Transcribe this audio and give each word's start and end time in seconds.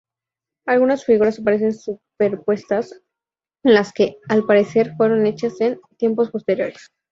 Algunas 0.65 1.05
figuras 1.05 1.37
aparecen 1.37 1.73
superpuestas, 1.75 3.03
las 3.63 3.93
que 3.93 4.17
al 4.29 4.45
parecer 4.47 4.93
fueron 4.97 5.27
hechas 5.27 5.61
en 5.61 5.79
tiempos 5.97 6.31
posteriores. 6.31 6.91